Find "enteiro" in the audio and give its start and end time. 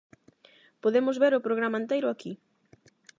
1.81-2.07